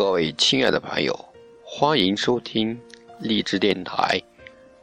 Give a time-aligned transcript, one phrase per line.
[0.00, 1.14] 各位亲爱的朋友，
[1.62, 2.80] 欢迎收听
[3.18, 4.18] 励志电台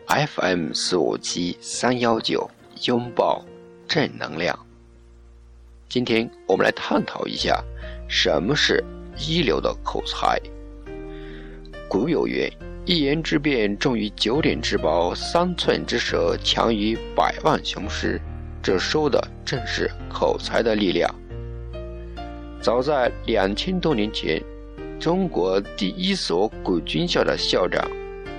[0.05, 2.47] FM 四五七三幺九，
[2.83, 3.43] 拥抱
[3.88, 4.56] 正能量。
[5.89, 7.63] 今天我们来探讨一下
[8.07, 8.85] 什么是
[9.17, 10.39] 一流的口才。
[11.89, 12.47] 古有云
[12.85, 18.21] ：“一言之辩重于九鼎之宝，三寸之舌强于百万雄师。”
[18.61, 21.09] 这说的正是口才的力量。
[22.61, 24.39] 早在两千多年前，
[24.99, 27.88] 中国第一所古军校的校长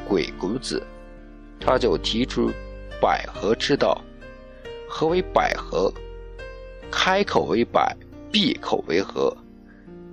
[0.07, 0.83] 鬼谷子，
[1.61, 2.51] 他就提出
[3.01, 4.03] “百合之道”。
[4.91, 5.93] 何为百合？
[6.91, 7.97] 开口为百，
[8.33, 9.35] 闭口为合。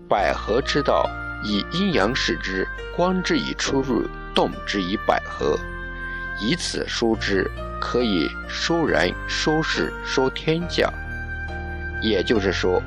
[0.08, 1.10] 百合之道，
[1.44, 4.04] 以阴阳视之，观之以出入，
[4.36, 5.58] 动之以百合，
[6.40, 7.50] 以此说之，
[7.82, 10.94] 可以说人、说事、说天下。
[12.02, 12.82] 也就是说。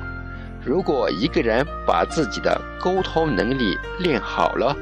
[0.69, 4.77] 如果一个人把自己的沟通能力练好了，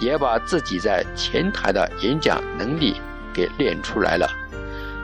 [0.00, 2.94] 也把自己在前台的演讲能力
[3.30, 4.26] 给练出来了，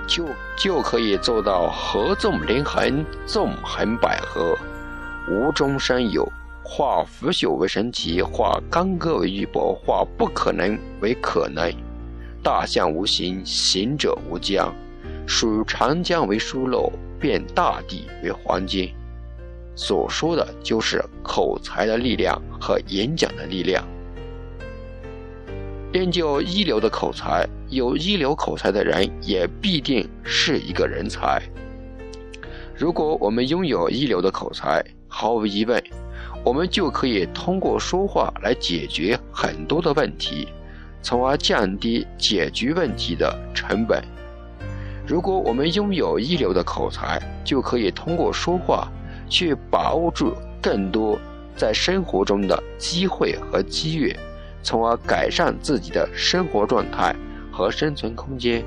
[0.06, 4.56] 就就可以做到合纵连横、纵横捭阖，
[5.28, 6.26] 无中生有，
[6.62, 11.70] 化腐朽为神奇，化干戈为玉帛，化不可能为可能。
[12.42, 14.74] 大象无形，行者无疆，
[15.26, 18.90] 数长江为疏漏，变大地为黄金。
[19.74, 23.84] 所说的就是口才的力量和演讲的力量。
[25.92, 31.40] 练就一流的口才，有一流口才的人也必定是一个人才。
[32.76, 35.80] 如果我们拥有一流的口才，毫无疑问，
[36.44, 40.48] 我们就可以通过说话来解决很多的问题，
[41.00, 44.02] 从而降低解决问题的成本。
[45.06, 48.90] 如果我们拥有一流的口才，就可以通过说话。
[49.34, 50.32] 去把握住
[50.62, 51.18] 更多
[51.56, 54.14] 在生活中的机会和机遇，
[54.62, 57.12] 从而改善自己的生活状态
[57.50, 58.64] 和生存空间。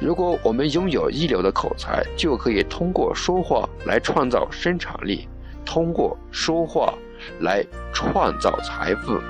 [0.00, 5.28] 如果我们拥有一流的口才，就可以通过说话来创造生产力，
[5.66, 6.94] 通过说话
[7.40, 7.62] 来
[7.92, 9.20] 创造财富。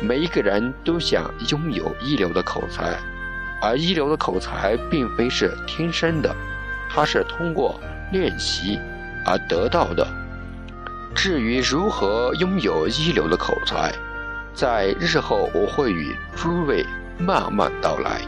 [0.00, 2.96] 每一个人都想拥有一流的口才，
[3.60, 6.32] 而一流的口才并非是天生的，
[6.88, 7.80] 它是通过
[8.12, 8.78] 练习。
[9.26, 10.06] 而得到的。
[11.14, 13.92] 至于如何拥有一流的口才，
[14.54, 16.84] 在日后我会与诸位
[17.18, 18.20] 慢慢道来。